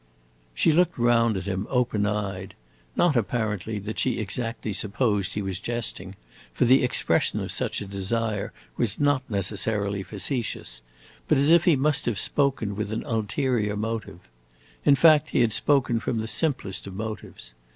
[0.55, 2.55] She looked round at him, open eyed;
[2.95, 6.15] not, apparently, that she exactly supposed he was jesting,
[6.55, 10.81] for the expression of such a desire was not necessarily facetious;
[11.27, 14.21] but as if he must have spoken with an ulterior motive.
[14.85, 17.53] In fact, he had spoken from the simplest of motives.